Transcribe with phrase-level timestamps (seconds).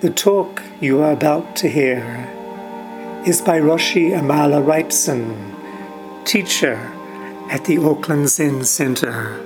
[0.00, 2.28] The talk you are about to hear
[3.24, 5.54] is by Roshi Amala Wrightson,
[6.24, 6.74] teacher
[7.50, 9.38] at the Auckland Zen Center.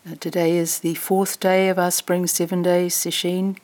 [0.07, 3.57] Uh, today is the fourth day of our spring seven day sesshin,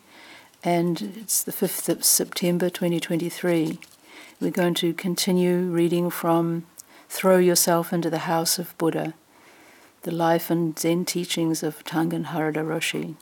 [0.64, 3.80] and it's the 5th of September 2023.
[4.40, 6.68] We're going to continue reading from
[7.10, 9.16] Throw Yourself into the House of Buddha,
[10.04, 13.16] the life and Zen teachings of Tangen Harada Roshi.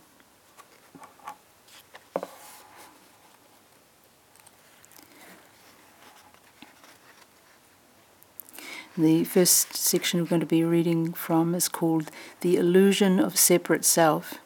[8.98, 12.12] The first section we're going to be reading from is called
[12.42, 14.40] The Illusion of Separate Self.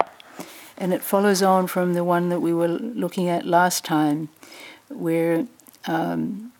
[0.78, 4.30] And it follows on from the one that we were looking at last time,
[4.90, 5.48] where
[5.86, 6.52] um,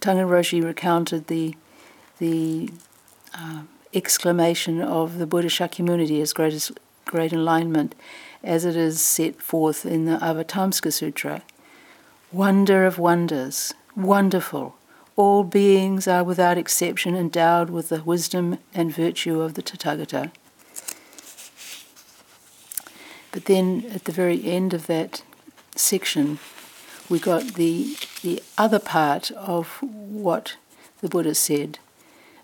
[0.00, 1.54] Tangen Roshi recounted the
[2.18, 2.70] the
[3.34, 3.62] uh,
[3.94, 6.70] exclamation of the Buddha Shakyamuni as great,
[7.04, 7.94] great enlightenment
[8.42, 11.42] as it is set forth in the Avatamsaka Sutra.
[12.32, 14.76] Wonder of wonders, wonderful.
[15.16, 20.30] All beings are without exception endowed with the wisdom and virtue of the Tathagata.
[23.38, 25.22] But then at the very end of that
[25.76, 26.40] section,
[27.08, 30.56] we got the, the other part of what
[31.00, 31.78] the Buddha said.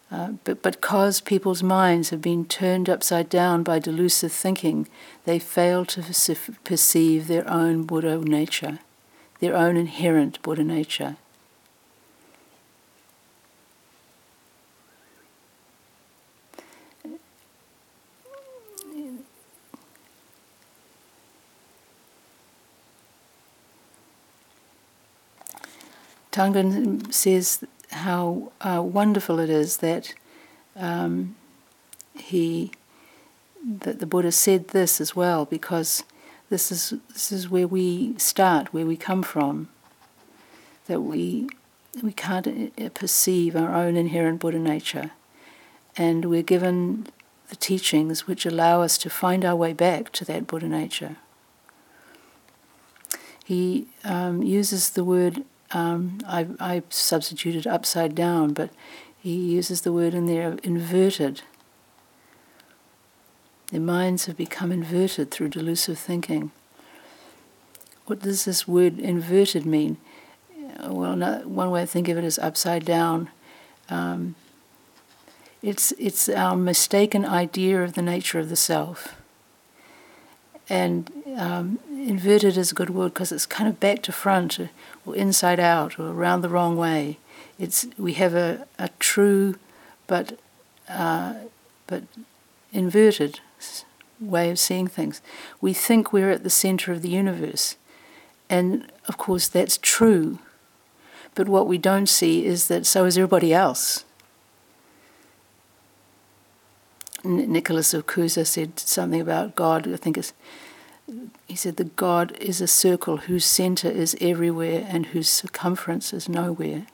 [0.09, 4.87] Uh, but because people's minds have been turned upside down by delusive thinking,
[5.25, 6.05] they fail to
[6.63, 8.79] perceive their own Buddha nature,
[9.41, 11.17] their own inherent Buddha nature.
[26.35, 30.15] Tangen says how uh, wonderful it is that
[30.75, 31.37] um,
[32.19, 32.73] he
[33.65, 36.03] that the Buddha said this as well, because
[36.51, 39.69] this is this is where we start, where we come from.
[40.89, 41.49] That we
[42.03, 45.13] we can't uh, perceive our own inherent Buddha nature,
[45.97, 47.07] and we're given
[47.49, 51.17] the teachings which allow us to find our way back to that Buddha nature.
[53.45, 58.71] He um, uses the word um, I, I substituted upside down, but
[59.19, 61.43] he uses the word in there inverted.
[63.71, 66.53] Their minds have become inverted through delusive thinking.
[68.07, 69.97] What does this word inverted mean?
[70.87, 73.31] Well, no, one way to think of it is upside down.
[73.89, 74.35] Um,
[75.63, 79.17] it's, it's our mistaken idea of the nature of the self.
[80.69, 84.59] And um, inverted is a good word because it's kind of back to front
[85.07, 87.19] or inside out or around the wrong way.
[87.59, 89.57] It's we have a, a true
[90.07, 90.39] but
[90.89, 91.35] uh,
[91.87, 92.05] but
[92.73, 93.41] inverted
[94.21, 95.21] way of seeing things.
[95.61, 97.77] We think we're at the center of the universe,
[98.49, 100.39] and of course that's true.
[101.35, 104.05] But what we don't see is that so is everybody else.
[107.25, 109.91] Nicholas of Cusa said something about God.
[109.93, 110.35] I think it's
[111.47, 116.29] he said, The God is a circle whose center is everywhere and whose circumference is
[116.29, 116.87] nowhere.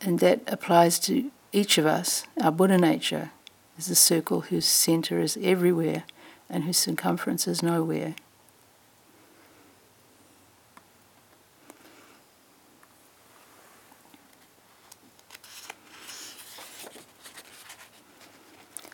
[0.00, 2.24] And that applies to each of us.
[2.40, 3.30] Our Buddha nature
[3.78, 6.04] is a circle whose center is everywhere
[6.48, 8.14] and whose circumference is nowhere.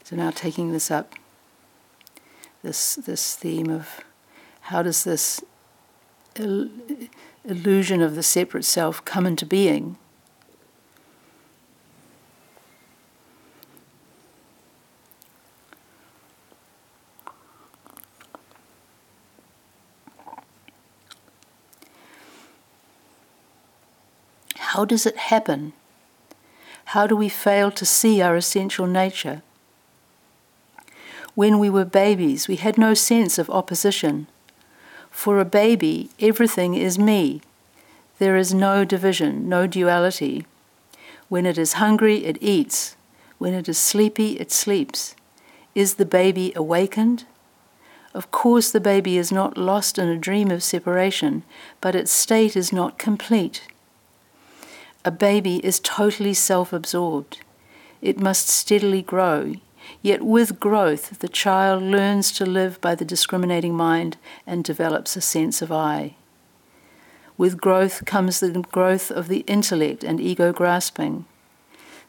[0.05, 1.18] So now taking this up
[2.69, 4.05] this this theme of
[4.69, 5.41] how does this
[6.37, 6.69] il-
[7.43, 9.97] illusion of the separate self come into being?
[24.57, 25.73] How does it happen?
[26.93, 29.41] How do we fail to see our essential nature?
[31.39, 34.27] When we were babies, we had no sense of opposition.
[35.09, 37.43] For a baby, everything is me.
[38.19, 40.47] There is no division, no duality.
[41.29, 42.97] When it is hungry, it eats.
[43.39, 45.15] When it is sleepy, it sleeps.
[45.77, 47.25] Is the baby awakened?
[48.15, 51.45] Of course, the baby is not lost in a dream of separation,
[51.81, 53.63] but its state is not complete.
[55.05, 57.39] A baby is totally self absorbed.
[58.03, 59.55] It must steadily grow,
[60.03, 65.21] Yet with growth, the child learns to live by the discriminating mind and develops a
[65.21, 66.15] sense of I.
[67.37, 71.25] With growth comes the growth of the intellect and ego grasping.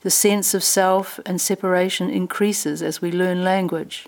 [0.01, 4.07] The sense of self and separation increases as we learn language.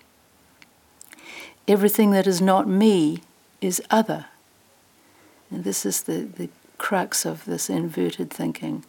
[1.67, 3.21] Everything that is not me
[3.59, 4.25] is other.
[5.51, 8.83] And this is the, the crux of this inverted thinking.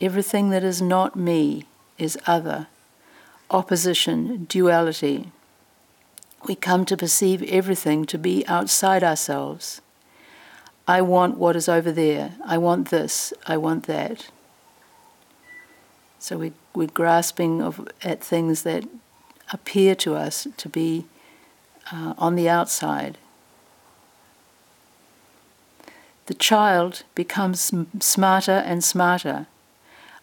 [0.00, 1.64] Everything that is not me
[1.98, 2.66] is other,
[3.50, 5.32] opposition, duality.
[6.46, 9.80] We come to perceive everything to be outside ourselves.
[10.88, 12.32] I want what is over there.
[12.44, 13.32] I want this.
[13.46, 14.30] I want that.
[16.18, 18.84] So we, we're grasping of, at things that
[19.52, 21.06] appear to us to be
[21.92, 23.18] uh, on the outside.
[26.26, 29.46] The child becomes smarter and smarter.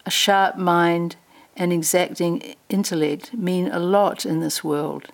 [0.06, 1.18] A sharp mind
[1.57, 5.07] and exacting intellect mean a lot in this world.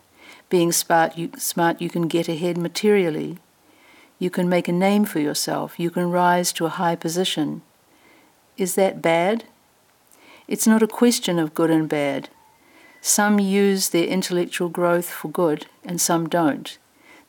[0.49, 3.39] Being smart you, smart, you can get ahead materially.
[4.19, 5.79] You can make a name for yourself.
[5.79, 7.63] You can rise to a high position.
[8.57, 9.45] Is that bad?
[10.47, 12.29] It's not a question of good and bad.
[13.01, 16.77] Some use their intellectual growth for good and some don't.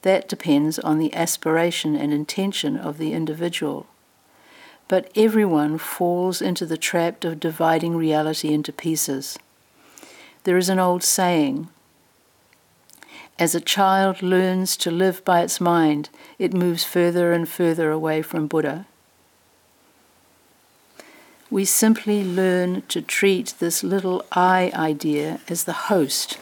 [0.03, 3.87] That depends on the aspiration and intention of the individual.
[4.89, 9.39] But everyone falls into the trap of dividing reality into pieces.
[10.45, 11.69] There is an old saying
[13.37, 16.09] as a child learns to live by its mind,
[16.39, 18.87] it moves further and further away from Buddha.
[21.51, 26.39] We simply learn to treat this little I idea as the host,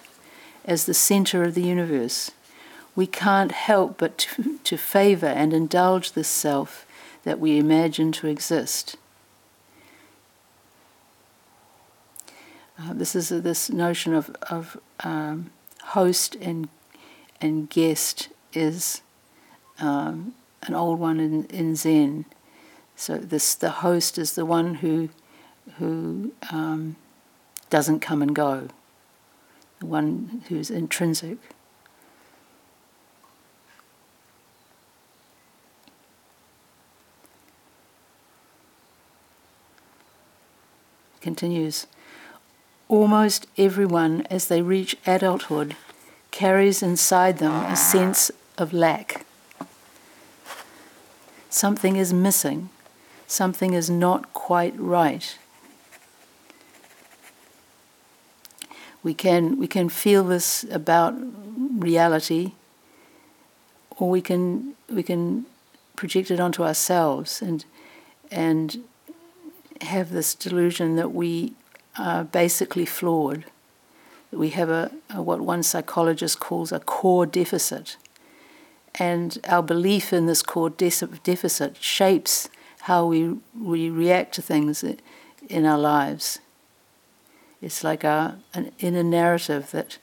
[0.66, 2.30] as the center of the universe
[2.94, 6.86] we can't help but to, to favor and indulge this self
[7.24, 8.96] that we imagine to exist.
[12.78, 15.50] Uh, this is uh, this notion of, of um,
[15.84, 16.68] host and,
[17.40, 19.02] and guest is
[19.78, 22.24] um, an old one in, in Zen.
[22.96, 25.08] So this the host is the one who
[25.78, 26.96] who um,
[27.70, 28.68] doesn't come and go,
[29.80, 31.38] the one who's intrinsic.
[41.22, 41.86] Continues
[42.92, 45.76] Almost everyone, as they reach adulthood,
[46.30, 49.24] carries inside them a sense of lack.
[51.48, 52.68] Something is missing,
[53.26, 55.38] something is not quite right.
[59.02, 61.14] We can, we can feel this about
[61.78, 62.52] reality,
[63.96, 65.46] or we can, we can
[65.96, 67.64] project it onto ourselves and,
[68.30, 68.84] and
[69.84, 71.54] have this delusion that we
[71.98, 73.44] are basically flawed,
[74.30, 77.96] we have a, a, what one psychologist calls a core deficit.
[78.94, 80.90] And our belief in this core de-
[81.22, 82.48] deficit shapes
[82.82, 84.84] how we, we react to things
[85.48, 86.38] in our lives.
[87.60, 89.98] It's like our, an inner narrative that,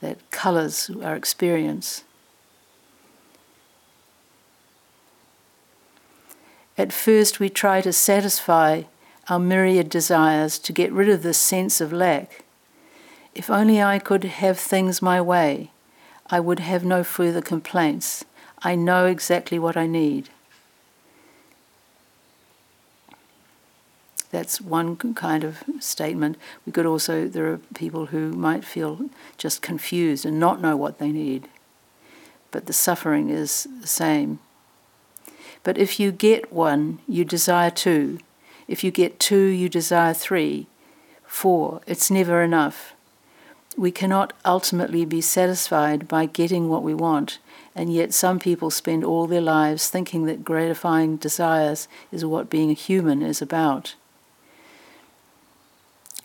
[0.00, 2.04] that colors our experience.
[6.76, 8.84] At first, we try to satisfy
[9.30, 12.44] our myriad desires to get rid of this sense of lack.
[13.32, 15.70] If only I could have things my way,
[16.28, 18.24] I would have no further complaints.
[18.62, 20.28] I know exactly what I need.
[24.32, 26.36] That's one kind of statement.
[26.66, 30.98] We could also, there are people who might feel just confused and not know what
[30.98, 31.48] they need.
[32.50, 34.40] But the suffering is the same.
[35.62, 38.18] But if you get one, you desire two.
[38.70, 40.68] If you get two, you desire three,
[41.26, 41.80] four.
[41.88, 42.94] It's never enough.
[43.76, 47.40] We cannot ultimately be satisfied by getting what we want,
[47.74, 52.70] and yet some people spend all their lives thinking that gratifying desires is what being
[52.70, 53.96] a human is about.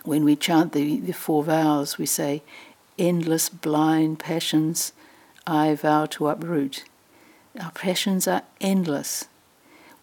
[0.04, 2.44] When we chant the, the four vows, we say,
[3.00, 4.94] Endless blind passions
[5.48, 6.84] I vow to uproot.
[7.60, 9.26] Our passions are endless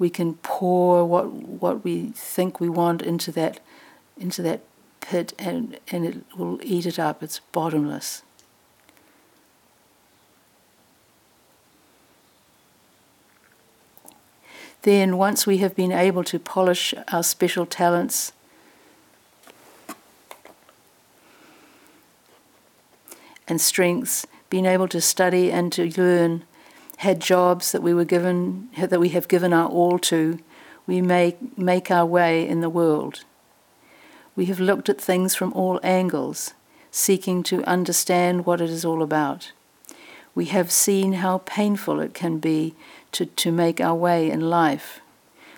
[0.02, 3.60] we can pour what what we think we want into that
[4.18, 4.60] into that
[5.00, 7.22] pit and, and it will eat it up.
[7.22, 8.22] It's bottomless.
[14.82, 18.32] Then, once we have been able to polish our special talents,
[23.46, 26.42] and strengths, being able to study and to learn
[27.02, 30.38] had jobs that we were given, that we have given our all to,
[30.86, 33.24] we may make our way in the world.
[34.36, 36.54] We have looked at things from all angles,
[36.90, 39.52] seeking to understand what it is all about.
[40.34, 42.74] We have seen how painful it can be
[43.12, 45.00] to, to make our way in life.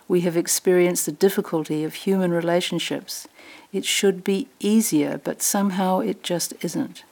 [0.07, 3.27] we have experienced the difficulty of human relationships.
[3.73, 7.05] It should be easier, but somehow it just isn't.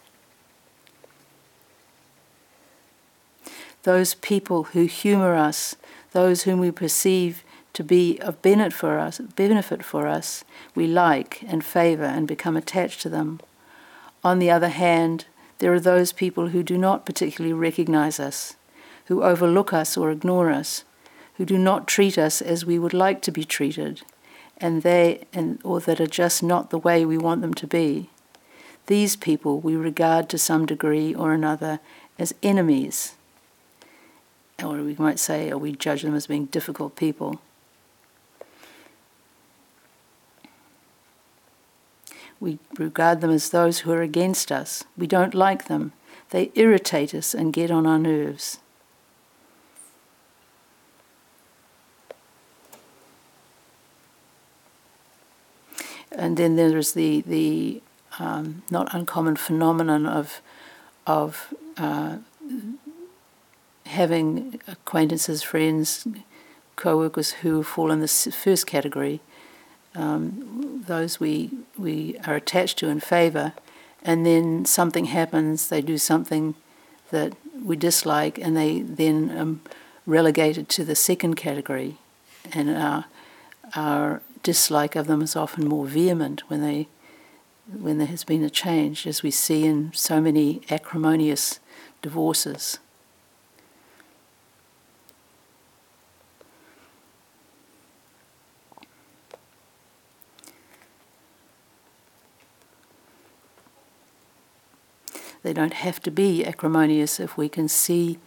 [3.85, 5.75] Those people who humor us,
[6.13, 11.43] those whom we perceive to be of benefit for us, benefit for us, we like
[11.47, 13.41] and favor and become attached to them.
[14.23, 15.25] On the other hand,
[15.59, 18.57] there are those people who do not particularly recognize us,
[19.07, 20.85] who overlook us or ignore us,
[21.35, 24.03] who do not treat us as we would like to be treated,
[24.59, 28.11] and they and or that are just not the way we want them to be.
[28.87, 31.81] These people we regard to some degree or another
[32.19, 33.15] as enemies.
[34.63, 37.41] Or we might say, or we judge them as being difficult people.
[42.39, 44.85] We regard them as those who are against us.
[44.97, 45.93] We don't like them.
[46.31, 48.59] They irritate us and get on our nerves.
[56.11, 57.83] And then there's the, the
[58.19, 60.43] um, not uncommon phenomenon of,
[61.07, 62.19] of uh,
[63.93, 66.07] having acquaintances, friends,
[66.77, 69.21] co workers who fall in the first category
[69.95, 73.53] um, those we we are attached to and favour,
[74.03, 76.55] and then something happens, they do something
[77.11, 79.61] that we dislike, and they then um,
[80.07, 81.99] relegated to the second category,
[82.53, 83.05] and our
[83.75, 86.89] our dislike of them is often more vehement when they
[87.67, 91.61] when there has been a change, as we see in so many acrimonious
[92.01, 92.79] divorces.
[105.43, 108.19] They don't have to be acrimonious if we can see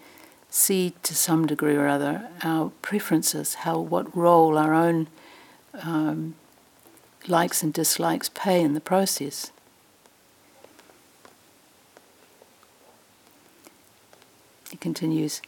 [0.49, 5.07] see to some degree or other our preferences, how what role our own
[5.73, 6.33] um,
[7.27, 9.51] likes and dislikes play in the process.
[14.71, 15.41] He continues.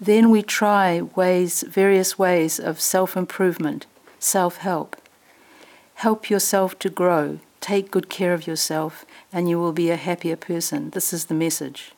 [0.00, 3.86] Then we try ways, various ways of self improvement,
[4.18, 4.96] self help.
[5.94, 10.36] Help yourself to grow, take good care of yourself, and you will be a happier
[10.36, 10.90] person.
[10.90, 11.90] This is the message.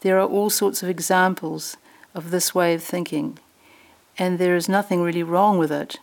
[0.00, 1.76] There are all sorts of examples
[2.16, 3.38] of this way of thinking,
[4.18, 5.98] and there is nothing really wrong with it.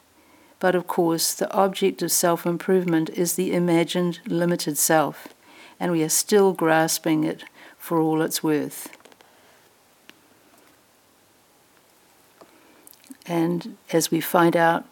[0.60, 5.27] But of course, the object of self improvement is the imagined limited self,
[5.77, 7.44] and we are still grasping it
[7.77, 8.88] for all it's worth.
[13.25, 14.86] And as we find out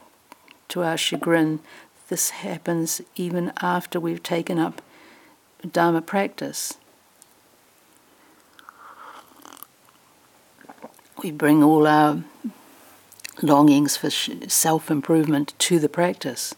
[0.68, 1.62] to our chagrin,
[2.08, 4.82] this happens even after we've taken up
[5.72, 6.76] Dharma practice.
[11.24, 12.24] We bring all our
[13.42, 16.54] longings for self improvement to the practice.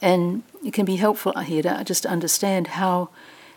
[0.00, 3.10] And it can be helpful here to just understand how,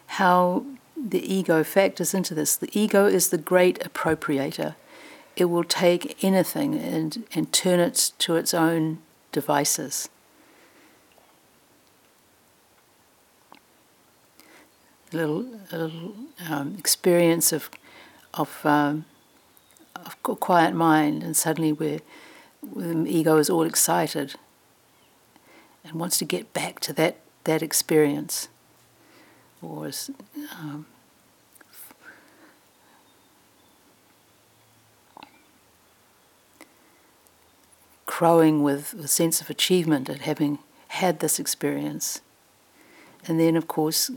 [0.08, 0.66] how
[0.98, 2.56] the ego factors into this.
[2.56, 4.76] The ego is the great appropriator.
[5.36, 9.00] It will take anything and, and turn it to its own
[9.32, 10.10] devices.
[15.14, 16.14] Little, little
[16.50, 17.70] um, experience of
[18.34, 19.06] of, um,
[19.96, 22.00] of quiet mind, and suddenly we're,
[22.76, 24.36] the ego is all excited
[25.84, 28.48] and wants to get back to that that experience,
[29.62, 30.10] or is,
[30.60, 30.86] um,
[38.06, 42.22] crowing with a sense of achievement at having had this experience.
[43.28, 44.10] And then, of course,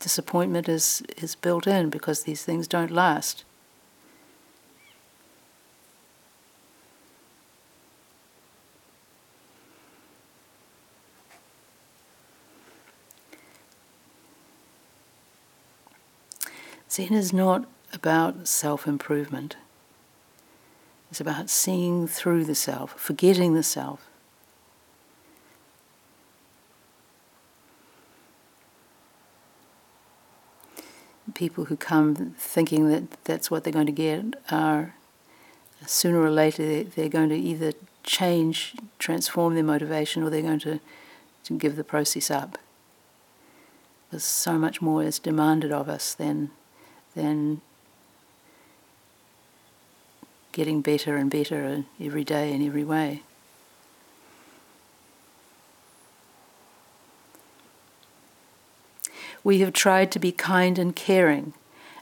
[0.00, 3.44] disappointment is, is built in because these things don't last.
[16.90, 19.56] Zen is not about self improvement.
[21.10, 24.08] It's about seeing through the self, forgetting the self.
[31.36, 34.94] People who come thinking that that's what they're going to get are
[35.86, 40.80] sooner or later they're going to either change, transform their motivation, or they're going to,
[41.44, 42.56] to give the process up.
[44.08, 46.50] Because so much more is demanded of us than,
[47.14, 47.60] than
[50.52, 53.22] getting better and better every day in every way.
[59.46, 61.54] We have tried to be kind and caring.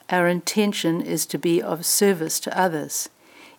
[0.09, 3.11] Our intention is to be of service to others.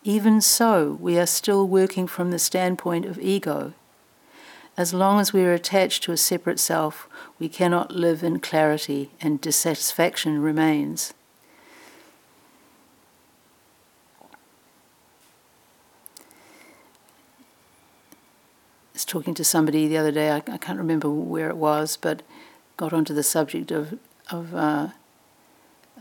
[0.03, 3.73] Even so, we are still working from the standpoint of ego.
[4.75, 9.11] As long as we are attached to a separate self, we cannot live in clarity
[9.21, 11.13] and dissatisfaction remains.
[18.89, 21.97] I was talking to somebody the other day, I, I can't remember where it was,
[21.97, 22.23] but
[22.77, 23.97] got onto the subject of,
[24.29, 24.89] of uh,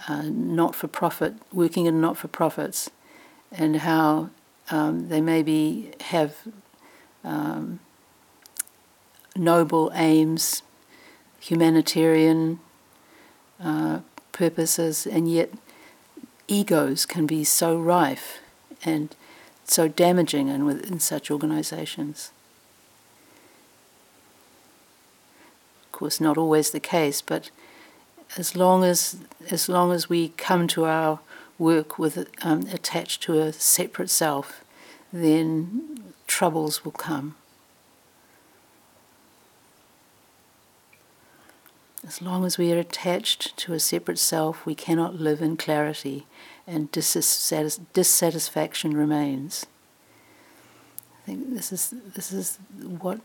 [0.09, 2.91] uh, not for profit, working in not for profits,
[3.53, 4.31] and how
[4.71, 6.37] um, they maybe have
[7.23, 7.81] um,
[9.37, 10.63] noble aims,
[11.41, 12.61] humanitarian
[13.63, 14.01] uh,
[14.33, 15.51] purposes, and yet
[16.49, 18.41] egos can be so rife
[18.85, 19.15] and
[19.65, 22.33] so damaging in, in such organizations.
[25.95, 27.51] Course, not always the case, but
[28.37, 29.17] as long as
[29.51, 31.21] as long as we come to our
[31.59, 34.65] work with um, attached to a separate self,
[35.13, 37.37] then troubles will come.
[42.07, 46.27] As long as we are attached to a separate self, we cannot live in clarity,
[46.67, 49.67] and dissatis- dissatisfaction remains.
[51.23, 53.21] I think this is this is what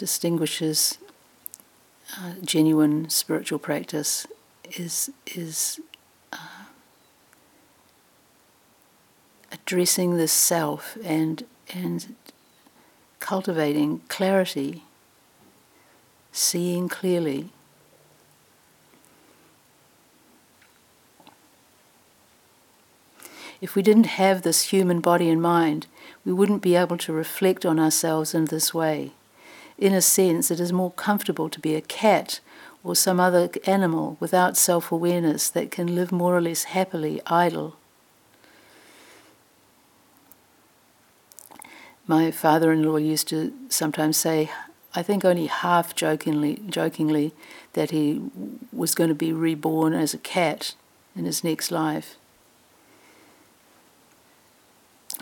[0.00, 0.96] distinguishes
[2.18, 4.26] uh, genuine spiritual practice
[4.78, 5.78] is is
[6.32, 6.64] uh,
[9.52, 12.16] addressing the self and and
[13.18, 14.84] cultivating clarity,
[16.32, 17.50] seeing clearly.
[23.60, 25.86] If we didn't have this human body and mind,
[26.24, 29.12] we wouldn't be able to reflect on ourselves in this way
[29.80, 32.40] in a sense, it is more comfortable to be a cat
[32.84, 37.76] or some other animal without self awareness that can live more or less happily idle.
[42.06, 44.50] My father in law used to sometimes say,
[44.94, 47.32] I think only half jokingly, jokingly,
[47.74, 48.20] that he
[48.72, 50.74] was going to be reborn as a cat
[51.16, 52.16] in his next life.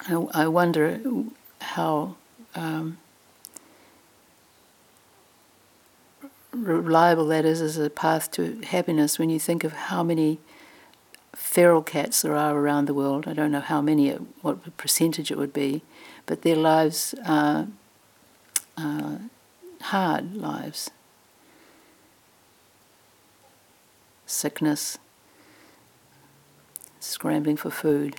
[0.08, 1.00] I, I wonder
[1.60, 2.16] how
[2.54, 2.98] um,
[6.52, 10.38] reliable that is as a path to happiness when you think of how many
[11.34, 13.28] feral cats there are around the world.
[13.28, 14.10] I don't know how many,
[14.42, 15.82] what percentage it would be,
[16.26, 17.68] but their lives are
[18.76, 19.16] uh,
[19.82, 20.90] hard lives.
[24.26, 24.98] Sickness,
[27.00, 28.16] scrambling for food.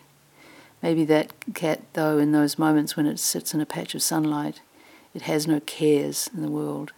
[0.81, 4.61] Maybe that cat, though, in those moments when it sits in a patch of sunlight,
[5.13, 6.93] it has no cares in the world.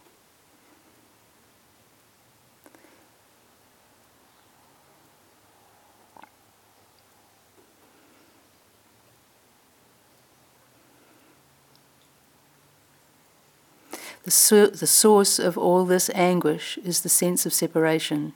[14.24, 18.34] The, so- the source of all this anguish is the sense of separation.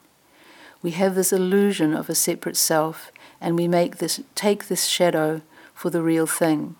[0.83, 5.43] We have this illusion of a separate self, and we make this, take this shadow
[5.75, 6.77] for the real thing.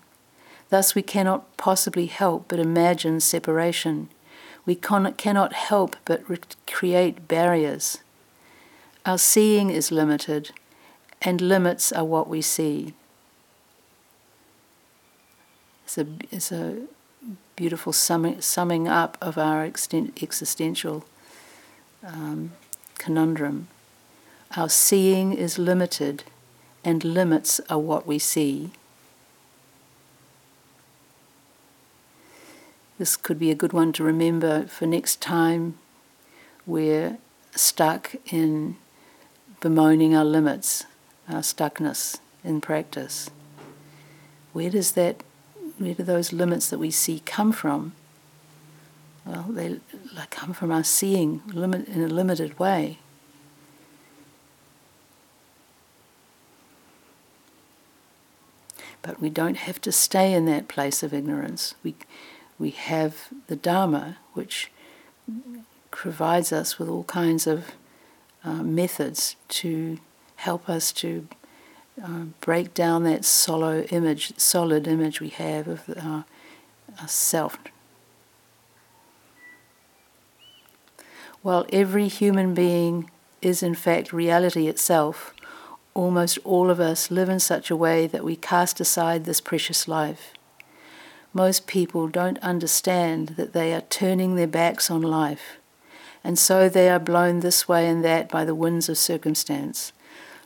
[0.69, 4.09] Thus, we cannot possibly help but imagine separation.
[4.65, 7.99] We con- cannot help but re- create barriers.
[9.05, 10.51] Our seeing is limited,
[11.21, 12.93] and limits are what we see.
[15.85, 16.81] It's a, it's a
[17.57, 21.03] beautiful summing, summing up of our existential
[22.05, 22.51] um,
[22.99, 23.67] conundrum.
[24.55, 26.23] Our seeing is limited,
[26.85, 28.71] and limits are what we see.
[32.99, 35.79] This could be a good one to remember for next time
[36.65, 37.17] we're
[37.55, 38.77] stuck in
[39.61, 40.85] bemoaning our limits,
[41.27, 43.29] our stuckness in practice.
[44.53, 45.23] Where does that
[45.77, 47.93] where do those limits that we see come from?
[49.25, 49.79] Well, they
[50.29, 52.99] come from our seeing limit in a limited way.
[59.01, 61.75] But we don't have to stay in that place of ignorance.
[61.83, 61.95] We,
[62.57, 64.71] we have the Dharma, which
[65.91, 67.71] provides us with all kinds of
[68.43, 69.99] uh, methods to
[70.37, 71.27] help us to
[72.03, 76.25] uh, break down that solid image, solid image we have of our,
[77.01, 77.57] our self.
[81.41, 83.09] While every human being
[83.41, 85.33] is in fact reality itself,
[85.93, 89.87] almost all of us live in such a way that we cast aside this precious
[89.87, 90.33] life.
[91.33, 95.57] Most people don't understand that they are turning their backs on life,
[96.23, 99.93] and so they are blown this way and that by the winds of circumstance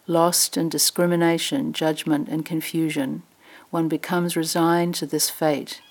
[0.08, 3.24] lost in discrimination, judgment, and confusion.
[3.70, 5.82] One becomes resigned to this fate.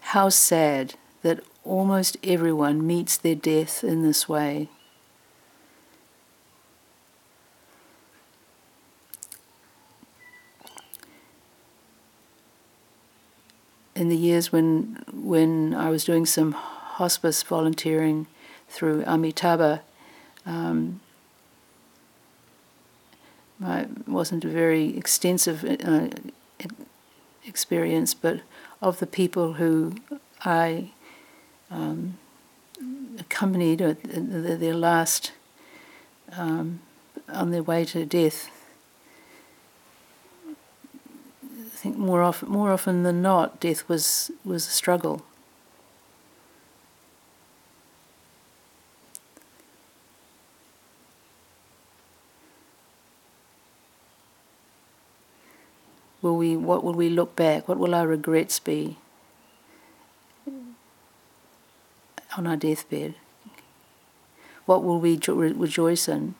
[0.00, 4.68] How sad that almost everyone meets their death in this way.
[13.94, 18.26] In the years when when I was doing some hospice volunteering
[18.66, 19.82] through Amitabha,
[20.46, 21.00] um,
[23.62, 26.08] it wasn't a very extensive uh,
[27.46, 28.40] experience, but
[28.80, 29.96] of the people who
[30.44, 30.90] I
[31.70, 32.18] um,
[33.18, 35.32] accompanied at their last
[36.36, 36.80] um,
[37.28, 38.50] on their way to death.
[41.44, 45.24] I think more often, more often than not, death was was a struggle.
[56.30, 56.56] Will we?
[56.56, 57.66] What will we look back?
[57.66, 58.98] What will our regrets be?
[62.36, 63.16] on our deathbed?
[64.64, 66.36] What will we rejoice in?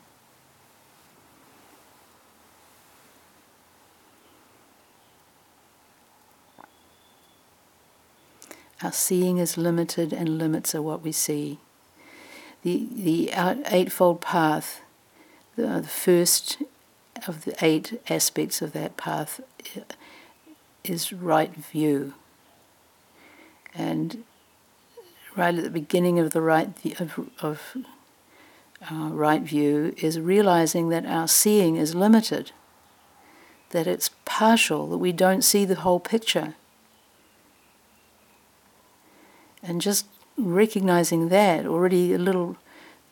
[8.81, 11.59] Our seeing is limited, and limits are what we see.
[12.63, 13.33] The, the
[13.67, 14.83] Eightfold Path,
[15.57, 16.59] the first
[17.29, 19.41] of the eight aspects of that path
[20.85, 22.15] is right view.
[23.75, 24.25] And
[25.37, 26.69] right at the beginning of the right
[27.01, 27.77] of, of
[28.91, 32.53] uh, right view is realizing that our seeing is limited,
[33.71, 36.55] that it's partial, that we don't see the whole picture.
[39.63, 40.07] And just
[40.37, 42.57] recognizing that, already a little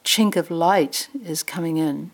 [0.05, 2.11] chink of light is coming in.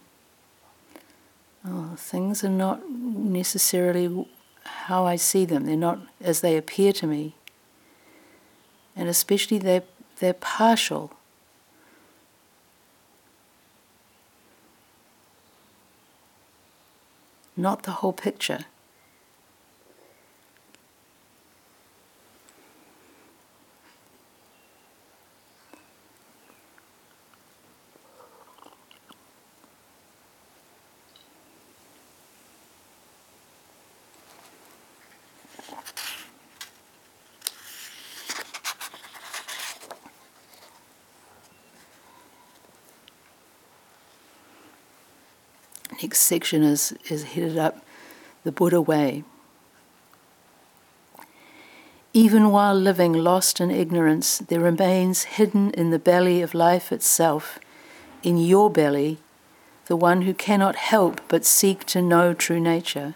[1.66, 4.28] Oh, things are not necessarily
[4.64, 7.34] how I see them, they're not as they appear to me.
[8.94, 9.82] And especially they're
[10.20, 11.12] they're partial.
[17.56, 18.66] Not the whole picture.
[46.13, 47.84] next section is, is headed up
[48.44, 49.24] the Buddha way.
[52.12, 57.58] Even while living lost in ignorance, there remains hidden in the belly of life itself,
[58.22, 59.18] in your belly,
[59.86, 63.14] the one who cannot help but seek to know true nature.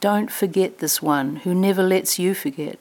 [0.00, 2.78] Don't forget this one who never lets you forget.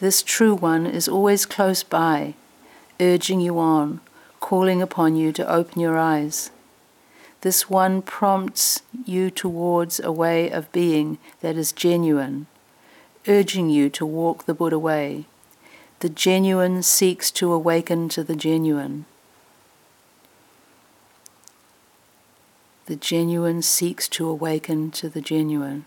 [0.00, 2.34] This true one is always close by,
[3.00, 4.00] urging you on,
[4.38, 6.50] calling upon you to open your eyes.
[7.40, 12.46] This one prompts you towards a way of being that is genuine,
[13.28, 15.26] urging you to walk the Buddha way.
[16.00, 19.04] The genuine seeks to awaken to the genuine.
[22.86, 25.84] The genuine seeks to awaken to the genuine.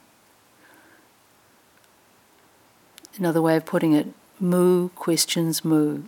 [3.17, 4.07] Another way of putting it,
[4.39, 6.03] Mu questions Mu.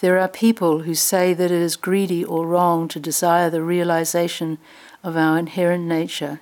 [0.00, 4.58] There are people who say that it is greedy or wrong to desire the realization
[5.02, 6.40] of our inherent nature.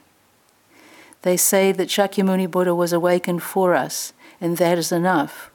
[1.23, 5.51] They say that Shakyamuni Buddha was awakened for us, and that is enough,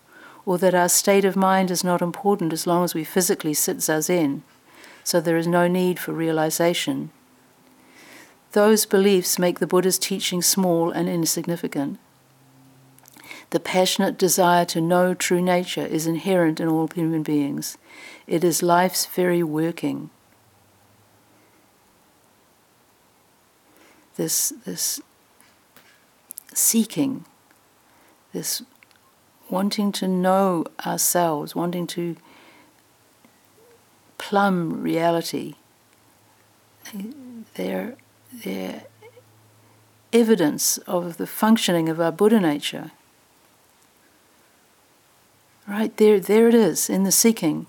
[0.45, 3.77] or that our state of mind is not important as long as we physically sit
[3.77, 4.41] zazen,
[5.03, 7.11] so there is no need for realization.
[8.53, 11.99] Those beliefs make the Buddha's teaching small and insignificant.
[13.51, 17.77] The passionate desire to know true nature is inherent in all human beings.
[18.27, 20.11] It is life's very working.
[24.17, 25.01] This, this
[26.53, 27.25] seeking,
[28.33, 28.61] this
[29.49, 32.17] wanting to know ourselves, wanting to
[34.19, 35.55] plumb reality,
[37.55, 37.95] they're,
[38.31, 38.83] they're
[40.13, 42.91] evidence of the functioning of our Buddha nature.
[45.69, 47.67] Right there, there it is in the seeking.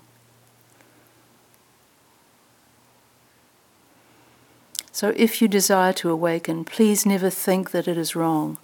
[4.91, 8.57] So if you desire to awaken, please never think that it is wrong.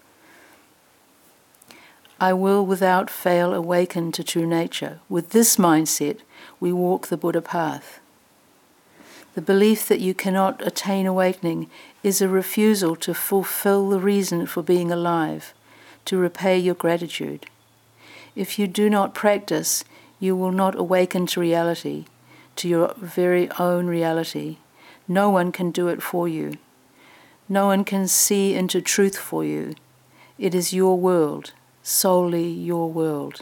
[2.20, 5.02] I will without fail awaken to true nature.
[5.08, 6.22] With this mindset,
[6.60, 8.00] we walk the Buddha path.
[9.36, 11.70] The belief that you cannot attain awakening
[12.02, 15.54] is a refusal to fulfill the reason for being alive,
[16.06, 17.46] to repay your gratitude.
[18.38, 19.84] If you do not practice,
[20.20, 22.06] you will not awaken to reality,
[22.58, 24.58] to your very own reality.
[25.08, 26.54] No one can do it for you.
[27.50, 29.74] No one can see into truth for you.
[30.38, 33.42] It is your world, solely your world.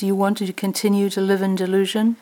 [0.00, 2.16] Do you want to continue to live in delusion?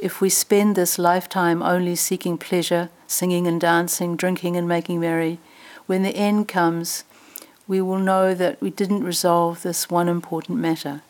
[0.00, 5.38] If we spend this lifetime only seeking pleasure, singing and dancing, drinking and making merry,
[5.86, 7.04] when the end comes,
[7.68, 11.02] we will know that we didn't resolve this one important matter.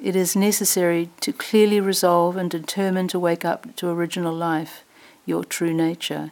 [0.00, 4.84] It is necessary to clearly resolve and determine to wake up to original life,
[5.24, 6.30] your true nature.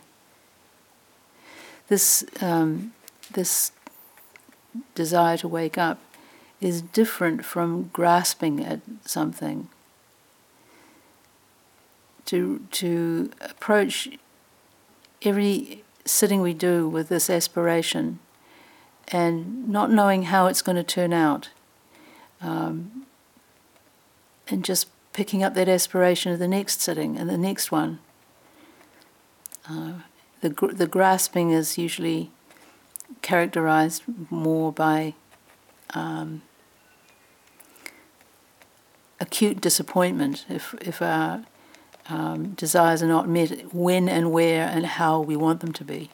[1.88, 2.92] This, um,
[3.32, 3.72] this
[4.94, 5.98] desire to wake up
[6.60, 9.68] is different from grasping at something.
[12.26, 14.08] To, to approach
[15.22, 18.18] every sitting we do with this aspiration
[19.08, 21.50] and not knowing how it's going to turn out,
[22.40, 23.04] um,
[24.48, 27.98] and just picking up that aspiration of the next sitting and the next one.
[29.68, 29.92] Uh,
[30.40, 32.30] the, the grasping is usually
[33.22, 35.14] characterized more by
[35.94, 36.42] um,
[39.20, 41.44] acute disappointment if, if our
[42.08, 46.10] um, desires are not met when and where and how we want them to be.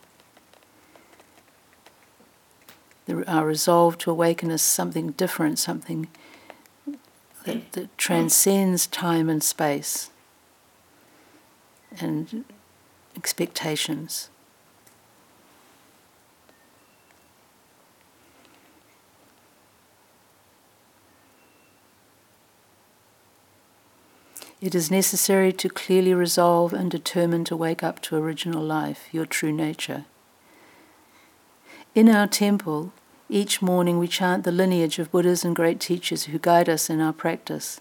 [3.06, 6.08] The, our resolve to awaken is something different, something
[7.44, 10.10] that, that transcends time and space
[12.00, 12.44] and
[13.16, 14.30] expectations.
[24.60, 29.24] It is necessary to clearly resolve and determine to wake up to original life, your
[29.24, 30.04] true nature.
[31.94, 32.92] In our temple,
[33.30, 37.00] each morning we chant the lineage of Buddhas and great teachers who guide us in
[37.00, 37.80] our practice.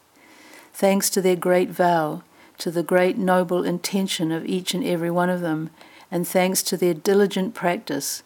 [0.73, 2.23] Thanks to their great vow,
[2.59, 5.71] to the great noble intention of each and every one of them,
[6.09, 8.23] and thanks to their diligent practice,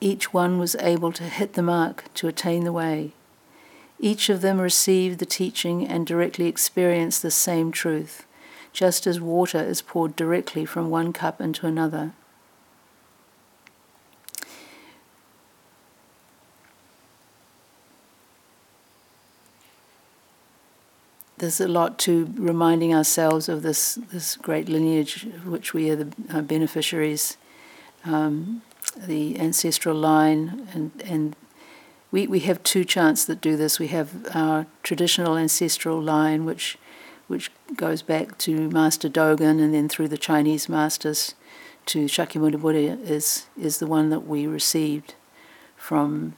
[0.00, 3.12] each one was able to hit the mark to attain the way.
[4.02, 8.24] Each of them received the teaching and directly experienced the same truth,
[8.72, 12.12] just as water is poured directly from one cup into another.
[21.36, 25.96] There's a lot to reminding ourselves of this, this great lineage of which we are
[25.96, 27.36] the beneficiaries,
[28.04, 28.62] um,
[28.96, 31.36] the ancestral line, and, and
[32.10, 33.78] we, we have two chants that do this.
[33.78, 36.78] We have our traditional ancestral line, which
[37.28, 41.36] which goes back to Master Dogen and then through the Chinese masters
[41.86, 45.14] to Shakyamuni Buddha is is the one that we received
[45.76, 46.34] from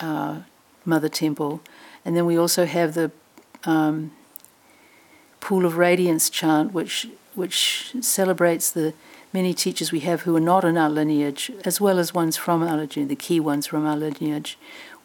[0.00, 0.46] our
[0.84, 1.60] Mother Temple,
[2.04, 3.10] and then we also have the
[3.64, 4.12] um,
[5.40, 8.92] Pool of Radiance chant, which which celebrates the
[9.32, 12.62] many teachers we have who are not in our lineage, as well as ones from
[12.62, 14.58] our lineage, the key ones from our lineage,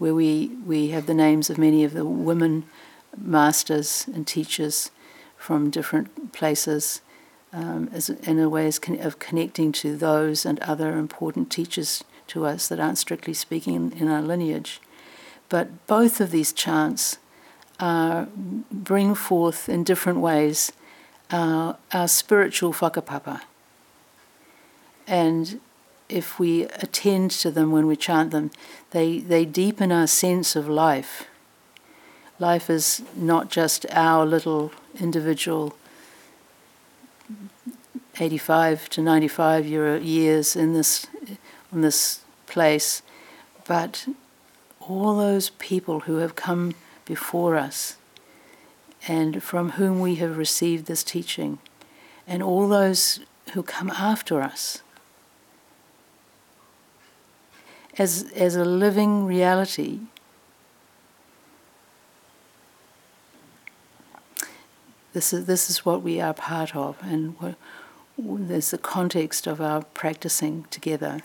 [0.03, 2.65] where we, we have the names of many of the women
[3.15, 4.91] masters and teachers
[5.37, 6.99] from different places
[7.53, 12.45] um, as, in a way con- of connecting to those and other important teachers to
[12.45, 14.81] us that aren't strictly speaking in, our lineage.
[15.47, 17.17] But both of these chants
[17.79, 18.25] uh,
[18.69, 20.73] bring forth in different ways
[21.31, 23.39] uh, our spiritual whakapapa.
[25.07, 25.61] And
[26.13, 28.51] if we attend to them when we chant them,
[28.91, 31.25] they, they deepen our sense of life.
[32.37, 35.75] Life is not just our little individual
[38.19, 41.07] 85 to 95 year, years in this,
[41.71, 43.01] on this place,
[43.65, 44.07] but
[44.79, 47.97] all those people who have come before us
[49.07, 51.57] and from whom we have received this teaching,
[52.27, 53.19] and all those
[53.53, 54.83] who come after us
[57.97, 59.99] as, as a living reality.
[65.13, 67.35] This is, this is what we are part of, and
[68.17, 71.21] there's the context of our practicing together.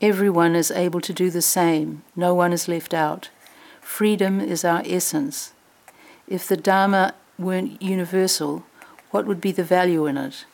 [0.00, 3.30] Everyone is able to do the same, no one is left out.
[3.80, 5.52] Freedom is our essence.
[6.28, 8.64] If the Dharma weren't universal,
[9.10, 10.44] what would be the value in it?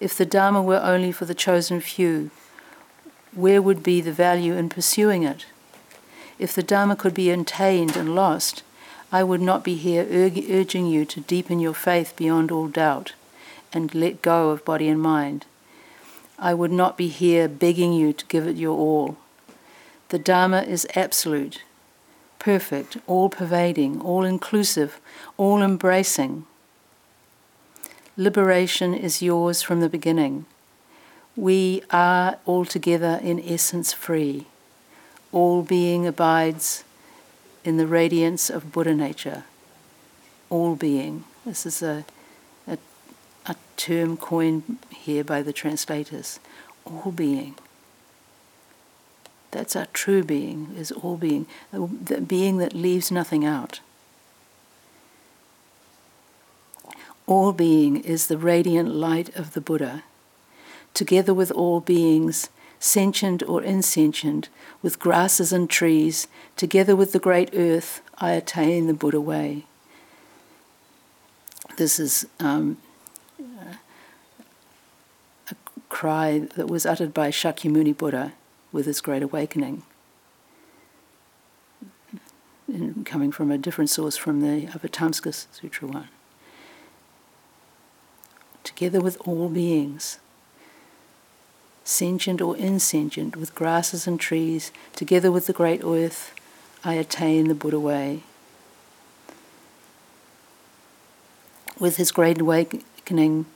[0.00, 2.30] If the Dharma were only for the chosen few,
[3.34, 5.44] where would be the value in pursuing it?
[6.38, 8.62] If the Dharma could be attained and lost,
[9.12, 13.12] I would not be here urging you to deepen your faith beyond all doubt
[13.70, 15.44] and let go of body and mind.
[16.38, 19.18] I would not be here begging you to give it your all.
[20.08, 21.62] The Dharma is absolute,
[22.42, 24.98] perfect, all pervading, all inclusive,
[25.36, 26.44] all embracing.
[28.16, 30.44] Liberation is yours from the beginning.
[31.36, 34.46] We are altogether in essence free.
[35.30, 36.82] All being abides
[37.64, 39.44] in the radiance of Buddha nature.
[40.50, 41.24] All being.
[41.46, 42.04] This is a
[43.46, 46.38] a term coined here by the translators
[46.84, 47.54] all being.
[49.52, 53.80] That's our true being, is all being, the being that leaves nothing out.
[57.26, 60.04] All being is the radiant light of the Buddha.
[60.94, 62.48] Together with all beings,
[62.80, 64.48] sentient or insentient,
[64.80, 69.66] with grasses and trees, together with the great earth, I attain the Buddha way.
[71.76, 72.78] This is um,
[75.50, 75.54] a
[75.90, 78.32] cry that was uttered by Shakyamuni Buddha
[78.72, 79.82] with his great awakening.
[82.66, 86.08] And coming from a different source from the Avatamsaka Sutra one.
[88.64, 90.18] Together with all beings,
[91.84, 96.34] sentient or insentient, with grasses and trees, together with the great earth,
[96.82, 98.22] I attain the Buddha way.
[101.78, 103.46] With his great awakening,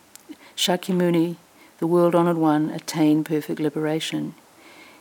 [0.57, 1.37] Shakyamuni
[1.79, 4.35] the world honored one attained perfect liberation.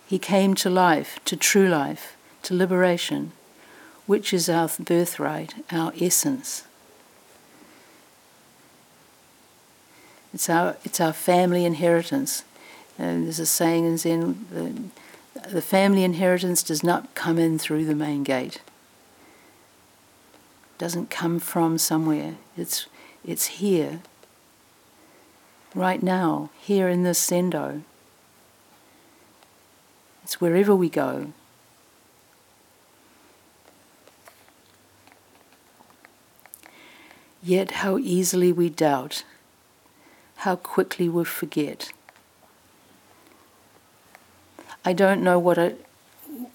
[0.08, 3.32] He came to life, to true life, to liberation,
[4.06, 6.64] which is our birthright, our essence.
[10.34, 12.44] It's our, it's our family inheritance.
[12.98, 17.86] And there's a saying in Zen the, the family inheritance does not come in through
[17.86, 18.56] the main gate.
[20.76, 22.36] It doesn't come from somewhere.
[22.58, 22.86] It's,
[23.26, 24.02] it's here
[25.74, 27.82] right now, here in this zendo.
[30.26, 31.34] It's wherever we go.
[37.44, 39.24] Yet, how easily we doubt,
[40.38, 41.92] how quickly we forget.
[44.84, 45.86] I don't know what it,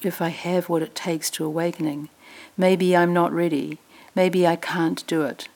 [0.03, 2.09] if I have what it takes to awakening.
[2.57, 3.79] Maybe I'm not ready.
[4.17, 5.47] Maybe I can't do it.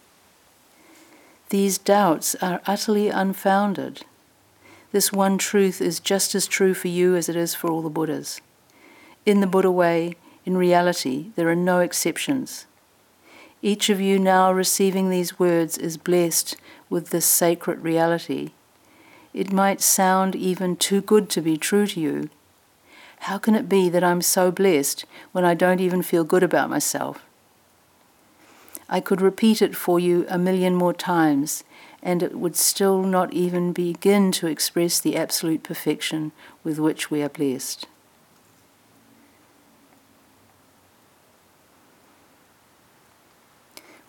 [1.49, 4.05] These doubts are utterly unfounded.
[4.95, 7.91] This one truth is just as true for you as it is for all the
[7.91, 8.41] Buddhas.
[9.27, 12.67] In the Buddha way, in reality, there are no exceptions.
[13.61, 16.55] Each of you now receiving these words is blessed
[16.89, 18.53] with this sacred reality.
[19.33, 22.31] It might sound even too good to be true to you.
[23.27, 26.71] How can it be that I'm so blessed when I don't even feel good about
[26.71, 27.21] myself?
[28.89, 31.65] I could repeat it for you a million more times,
[32.05, 37.23] and it would still not even begin to express the absolute perfection with which we
[37.23, 37.87] are blessed.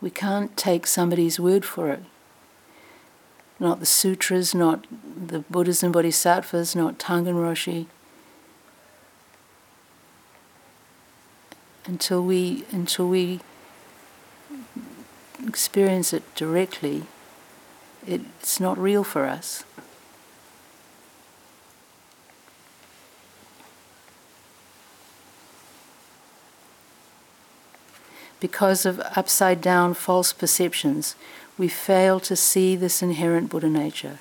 [0.01, 2.03] We can't take somebody's word for it.
[3.62, 7.88] Not the sutras, not the Buddhas and Bodhisattvas, not Tangen Roshi.
[11.86, 13.39] Until we, until we
[15.47, 17.05] experience it directly,
[18.08, 19.64] it's not real for us.
[28.39, 31.16] Because of upside down false perceptions,
[31.58, 34.20] we fail to see this inherent Buddha nature.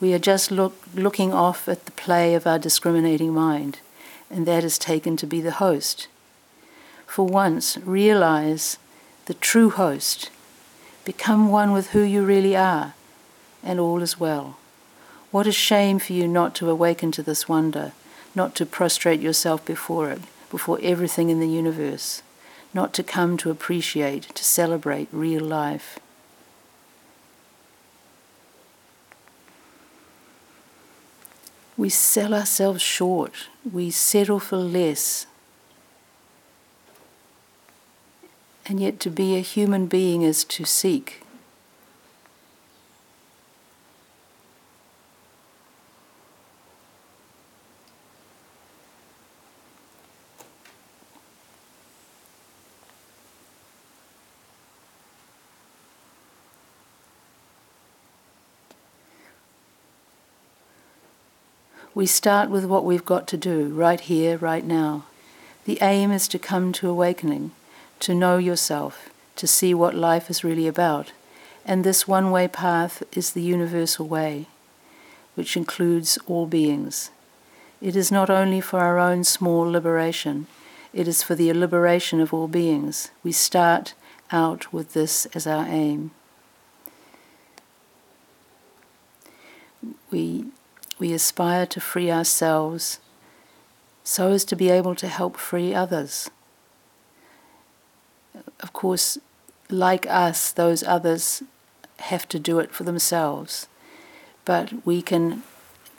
[0.00, 3.80] We are just look, looking off at the play of our discriminating mind,
[4.30, 6.08] and that is taken to be the host.
[7.06, 8.78] For once, realize
[9.26, 10.30] the true host.
[11.04, 12.94] Become one with who you really are,
[13.62, 14.56] and all is well.
[15.30, 17.92] What a shame for you not to awaken to this wonder,
[18.34, 22.22] not to prostrate yourself before it, before everything in the universe,
[22.72, 25.98] not to come to appreciate, to celebrate real life.
[31.76, 35.26] We sell ourselves short, we settle for less.
[38.66, 41.20] And yet, to be a human being is to seek.
[61.94, 65.04] We start with what we've got to do right here, right now.
[65.64, 67.52] The aim is to come to awakening,
[68.00, 71.12] to know yourself, to see what life is really about.
[71.64, 74.46] And this one way path is the universal way,
[75.34, 77.10] which includes all beings.
[77.80, 80.46] It is not only for our own small liberation,
[80.92, 83.10] it is for the liberation of all beings.
[83.22, 83.94] We start
[84.30, 86.12] out with this as our aim.
[90.10, 90.46] We
[90.98, 93.00] we aspire to free ourselves
[94.04, 96.30] so as to be able to help free others.
[98.64, 99.18] Of course,
[99.68, 101.42] like us, those others
[101.98, 103.68] have to do it for themselves,
[104.46, 105.42] but we can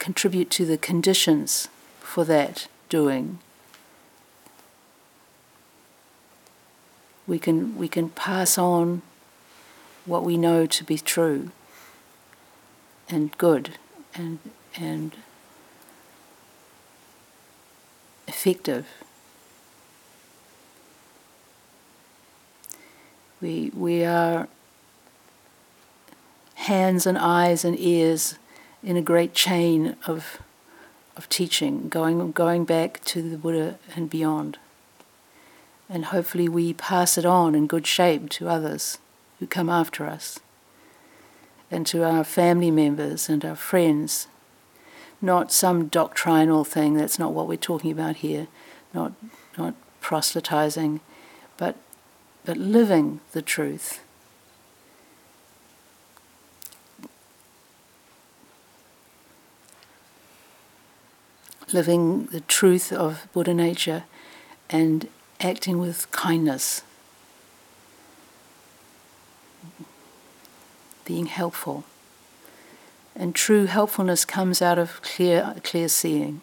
[0.00, 1.68] contribute to the conditions
[2.00, 3.38] for that doing.
[7.24, 9.02] We can, we can pass on
[10.04, 11.52] what we know to be true
[13.08, 13.78] and good
[14.12, 14.40] and
[14.74, 15.14] and
[18.26, 18.86] effective.
[23.40, 24.48] We, we are
[26.54, 28.38] hands and eyes and ears
[28.82, 30.38] in a great chain of,
[31.16, 34.58] of teaching, going, going back to the Buddha and beyond.
[35.88, 38.98] And hopefully we pass it on in good shape to others
[39.38, 40.40] who come after us,
[41.70, 44.28] and to our family members and our friends
[45.20, 46.94] not some doctrinal thing.
[46.94, 48.48] That's not what we're talking about here.
[48.92, 49.12] Not
[49.56, 51.00] not proselytizing,
[51.56, 51.76] but
[52.46, 54.00] but living the truth.
[61.72, 64.04] Living the truth of Buddha nature
[64.70, 65.08] and
[65.40, 66.82] acting with kindness,
[71.04, 71.82] being helpful.
[73.16, 76.42] And true helpfulness comes out of clear, clear seeing.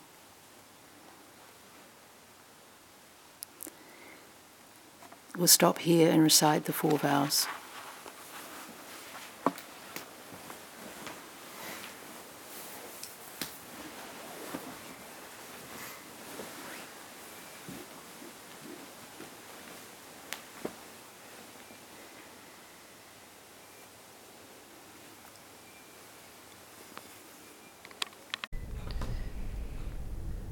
[5.44, 7.48] We'll stop here and recite the four vows.